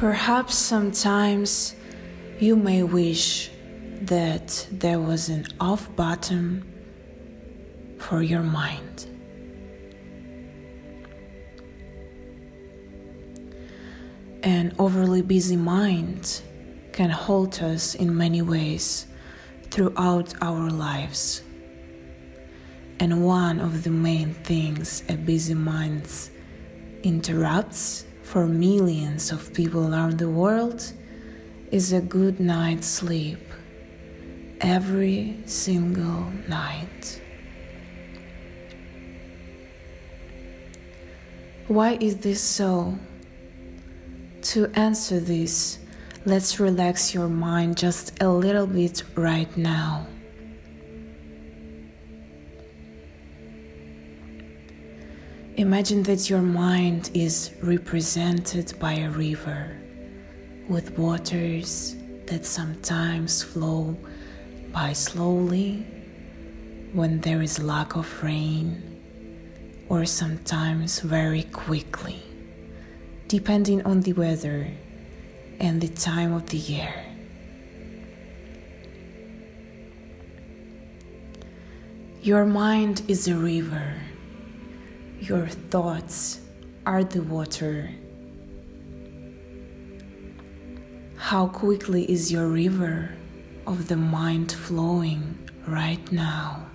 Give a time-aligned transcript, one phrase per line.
[0.00, 1.76] Perhaps sometimes
[2.38, 3.50] you may wish
[4.00, 6.64] that there was an off button
[7.98, 9.06] for your mind.
[14.42, 16.40] An overly busy mind
[16.92, 19.06] can halt us in many ways
[19.64, 21.42] throughout our lives.
[22.98, 26.08] And one of the main things a busy mind
[27.02, 30.92] interrupts for millions of people around the world
[31.72, 33.40] is a good night's sleep
[34.60, 37.20] every single night.
[41.66, 43.00] Why is this so?
[44.42, 45.80] To answer this,
[46.24, 50.06] let's relax your mind just a little bit right now.
[55.56, 59.76] Imagine that your mind is represented by a river
[60.68, 63.96] with waters that sometimes flow
[64.72, 65.86] by slowly
[66.92, 69.00] when there is lack of rain
[69.88, 72.22] or sometimes very quickly
[73.30, 74.68] depending on the weather
[75.60, 76.92] and the time of the year.
[82.22, 83.94] Your mind is a river,
[85.20, 86.40] your thoughts
[86.86, 87.90] are the water.
[91.16, 93.14] How quickly is your river
[93.66, 96.66] of the mind flowing right now?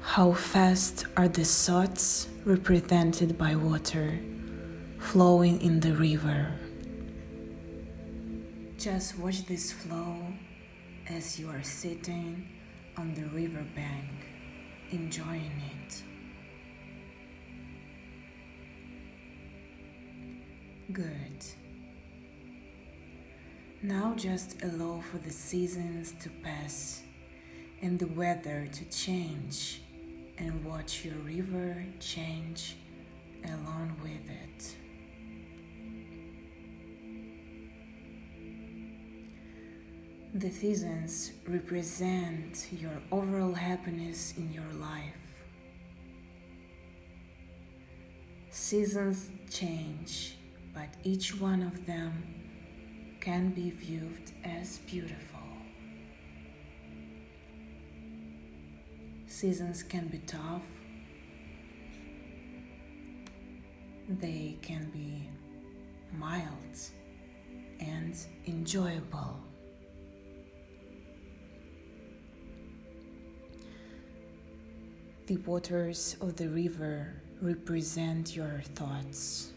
[0.00, 4.20] How fast are the thoughts represented by water
[4.98, 6.52] flowing in the river?
[8.78, 10.18] Just watch this flow
[11.08, 12.46] as you are sitting
[12.96, 14.08] on the riverbank,
[14.90, 15.52] enjoying
[15.86, 16.02] it.
[20.92, 21.44] Good.
[23.82, 27.02] Now just allow for the seasons to pass
[27.82, 29.82] and the weather to change
[30.38, 32.76] and watch your river change
[33.44, 34.76] along with it.
[40.36, 45.14] The seasons represent your overall happiness in your life.
[48.50, 50.36] Seasons change,
[50.74, 52.24] but each one of them
[53.20, 55.38] can be viewed as beautiful.
[59.28, 60.66] Seasons can be tough,
[64.08, 65.28] they can be
[66.18, 66.76] mild
[67.78, 68.16] and
[68.48, 69.53] enjoyable.
[75.26, 79.54] The waters of the river represent your thoughts.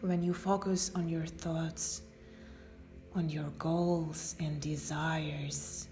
[0.00, 2.00] When you focus on your thoughts,
[3.14, 5.88] on your goals and desires,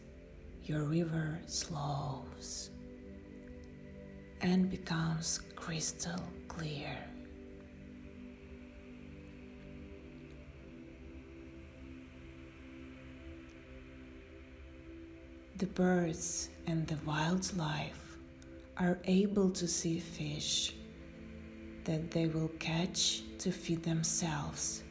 [0.65, 2.71] your river slows
[4.41, 6.97] and becomes crystal clear.
[15.63, 18.17] The birds and the wildlife
[18.79, 20.75] are able to see fish
[21.85, 24.83] that they will catch to feed themselves.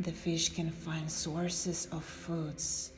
[0.00, 2.90] The fish can find sources of foods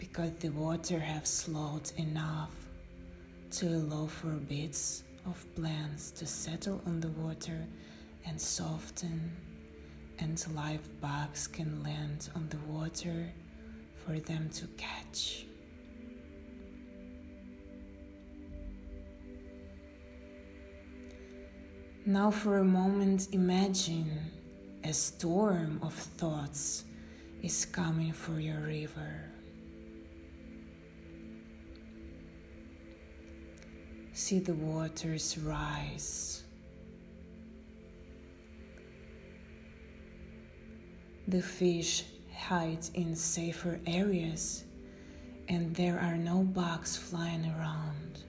[0.00, 2.56] because the water have slowed enough
[3.52, 7.64] to allow for bits of plants to settle on the water
[8.26, 9.30] and soften
[10.18, 13.32] and live bugs can land on the water
[14.04, 15.46] for them to catch.
[22.06, 24.30] Now, for a moment, imagine
[24.84, 26.84] a storm of thoughts
[27.42, 29.30] is coming for your river.
[34.12, 36.43] See the waters rise.
[41.28, 42.04] The fish
[42.36, 44.64] hide in safer areas,
[45.48, 48.20] and there are no bugs flying around.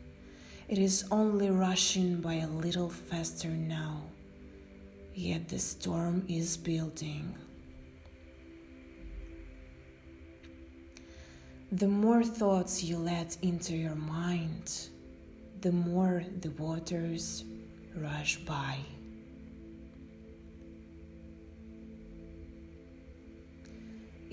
[0.68, 4.04] It is only rushing by a little faster now
[5.16, 7.34] yet the storm is building.
[11.72, 14.90] The more thoughts you let into your mind,
[15.62, 17.44] the more the waters
[17.96, 18.78] rush by.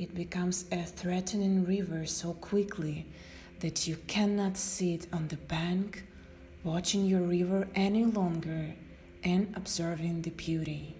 [0.02, 3.06] It becomes a threatening river so quickly
[3.60, 6.04] that you cannot sit on the bank
[6.64, 8.74] watching your river any longer
[9.22, 10.96] and observing the beauty.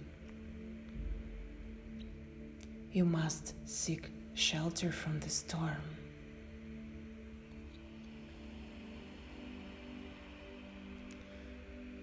[2.93, 5.83] You must seek shelter from the storm.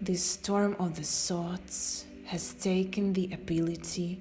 [0.02, 4.20] The storm of the thoughts has taken the ability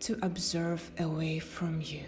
[0.00, 2.04] to observe away from you.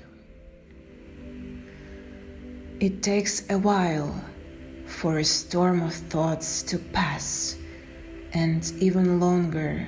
[2.81, 4.25] It takes a while
[4.87, 7.56] for a storm of thoughts to pass,
[8.33, 9.87] and even longer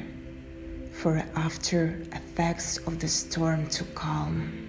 [0.92, 4.60] for after effects of the storm to calm.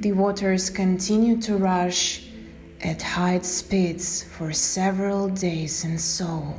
[0.00, 2.26] The waters continue to rush
[2.82, 6.56] at high speeds for several days and so.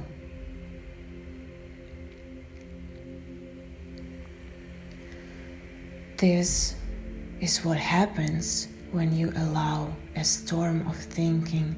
[6.23, 6.75] This
[7.41, 11.75] is what happens when you allow a storm of thinking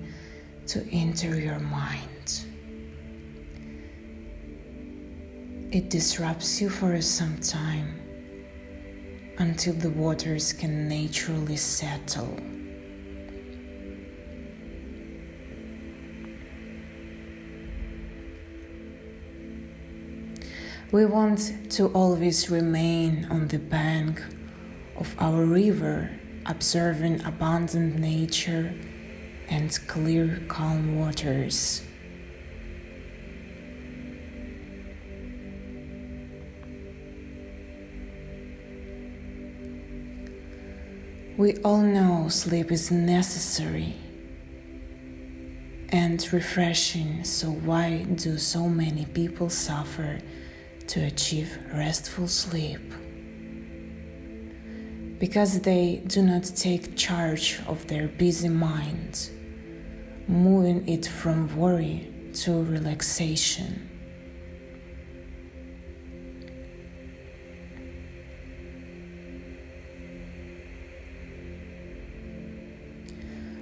[0.67, 2.45] to enter your mind.
[5.71, 7.99] It disrupts you for some time
[9.39, 12.37] until the waters can naturally settle.
[20.95, 24.23] We want to always remain on the bank
[24.95, 26.09] of our river,
[26.45, 28.73] observing abundant nature
[29.49, 31.83] and clear, calm waters.
[41.35, 43.95] We all know sleep is necessary
[45.89, 50.19] and refreshing, so why do so many people suffer
[50.87, 52.81] to achieve restful sleep?
[55.19, 59.31] Because they do not take charge of their busy minds,
[60.27, 63.89] moving it from worry to relaxation.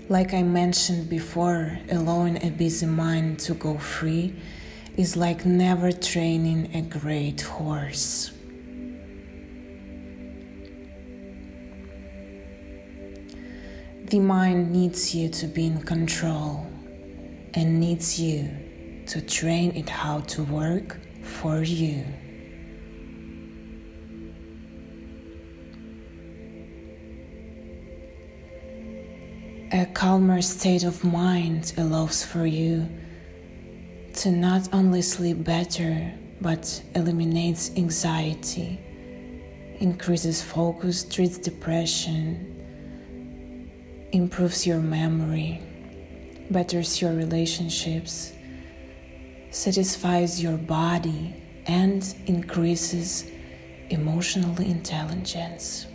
[0.09, 4.35] Like I mentioned before, allowing a busy mind to go free
[4.95, 8.31] is like never training a great horse.
[14.05, 16.67] The mind needs you to be in control
[17.55, 18.49] and needs you
[19.07, 22.05] to train it how to work for you.
[29.71, 32.87] A calmer state of mind allows for you
[34.13, 38.79] to not only sleep better, but eliminates anxiety,
[39.79, 42.49] increases focus, treats depression,
[44.11, 45.61] improves your memory,
[46.51, 48.33] betters your relationships,
[49.51, 51.33] satisfies your body,
[51.65, 53.25] and increases
[53.89, 55.87] emotional intelligence.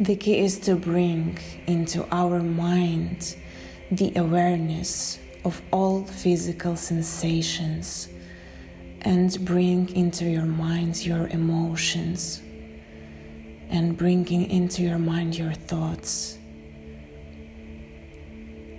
[0.00, 3.36] The key is to bring into our mind
[3.90, 8.08] the awareness of all physical sensations
[9.02, 12.40] and bring into your mind your emotions
[13.68, 16.38] and bringing into your mind your thoughts.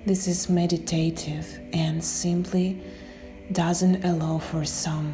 [0.06, 2.82] This is meditative and simply
[3.52, 5.14] doesn't allow for some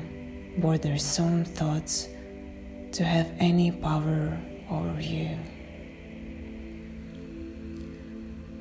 [0.60, 2.08] bothersome thoughts
[2.94, 4.40] to have any power
[4.72, 5.38] over you.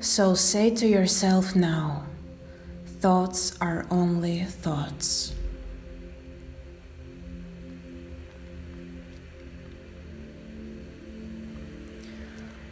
[0.01, 2.05] So say to yourself now
[3.01, 5.33] thoughts are only thoughts.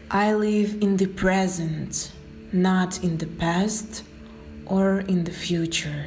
[0.10, 2.14] I live in the present,
[2.54, 4.04] not in the past
[4.66, 6.06] or in the future.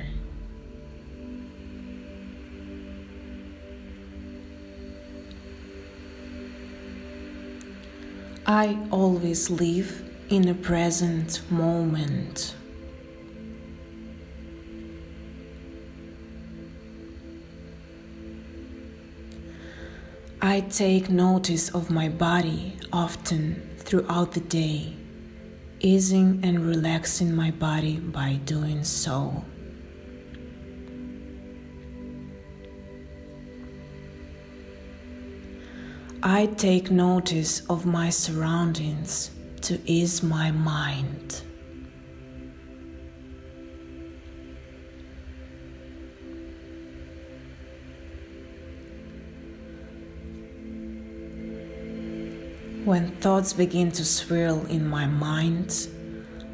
[8.47, 12.54] I always live in the present moment.
[20.40, 24.94] I take notice of my body often throughout the day,
[25.80, 29.44] easing and relaxing my body by doing so.
[36.22, 39.32] I take notice of my surroundings
[39.62, 41.43] to ease my mind.
[52.85, 55.88] When thoughts begin to swirl in my mind,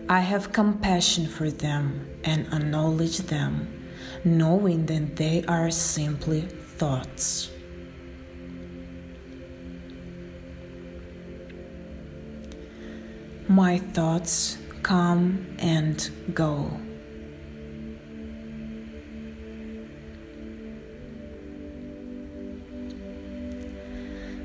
[0.09, 3.69] I have compassion for them and acknowledge them,
[4.25, 7.51] knowing that they are simply thoughts.
[13.57, 16.65] My thoughts come and go.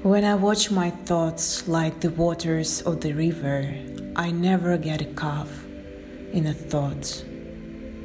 [0.02, 3.76] When I watch my thoughts like the waters of the river,
[4.16, 5.66] I never get a cough
[6.32, 7.26] in a thought.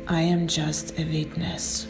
[0.09, 1.87] I am just a witness.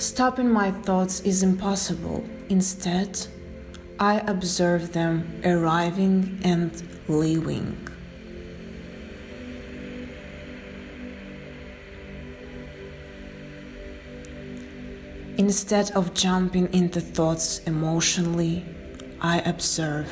[0.00, 2.24] Stopping my thoughts is impossible.
[2.48, 3.26] Instead,
[3.98, 6.72] I observe them arriving and
[7.06, 7.76] leaving.
[15.36, 18.64] Instead of jumping into thoughts emotionally,
[19.20, 20.10] I observe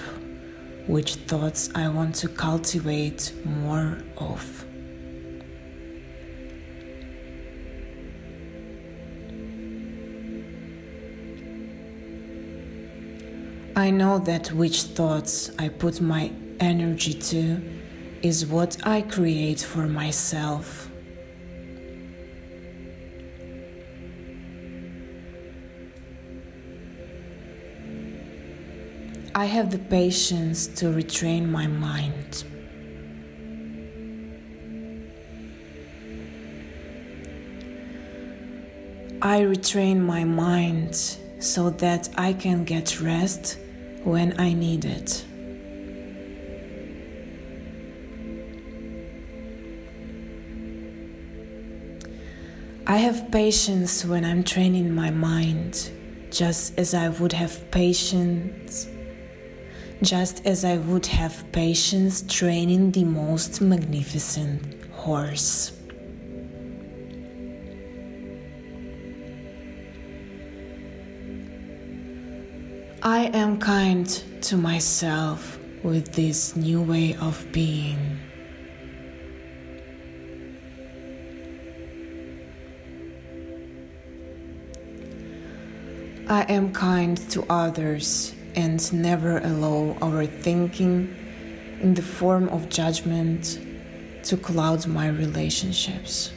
[0.86, 4.67] which thoughts I want to cultivate more of.
[13.78, 17.62] I know that which thoughts I put my energy to
[18.22, 20.90] is what I create for myself.
[29.36, 32.42] I have the patience to retrain my mind.
[39.22, 40.96] I retrain my mind
[41.38, 43.58] so that I can get rest
[44.04, 45.24] when I need it.
[52.86, 55.90] I have patience when I'm training my mind,
[56.30, 58.88] just as I would have patience,
[60.02, 65.77] just as I would have patience training the most magnificent horse.
[73.08, 74.06] I am kind
[74.42, 78.18] to myself with this new way of being.
[86.28, 91.16] I am kind to others and never allow our thinking
[91.80, 93.58] in the form of judgment
[94.24, 96.32] to cloud my relationships.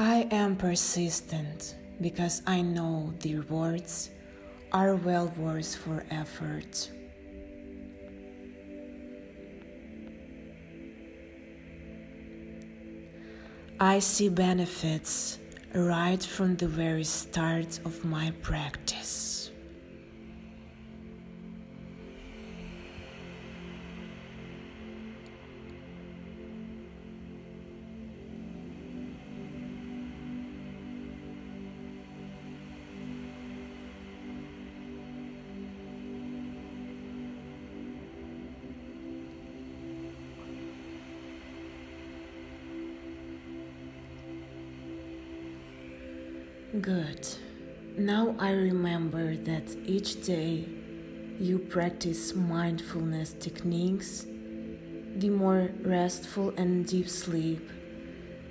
[0.00, 4.10] I am persistent because I know the rewards
[4.70, 6.88] are well worth for effort.
[13.80, 15.40] I see benefits
[15.74, 19.37] right from the very start of my practice.
[46.82, 47.26] Good.
[47.96, 50.68] Now I remember that each day
[51.40, 54.26] you practice mindfulness techniques,
[55.16, 57.68] the more restful and deep sleep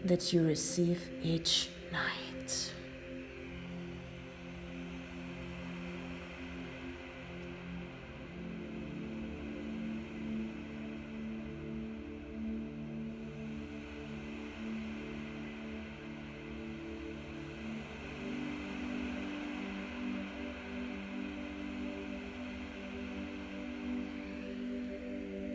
[0.04, 2.74] that you receive each night.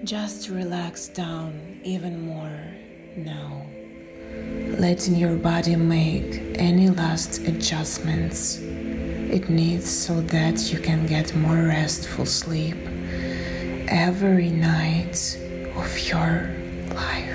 [0.05, 2.61] Just relax down even more
[3.15, 3.65] now,
[4.77, 11.67] letting your body make any last adjustments it needs so that you can get more
[11.67, 12.77] restful sleep
[13.87, 15.39] every night
[15.77, 16.51] of your
[16.93, 17.32] life.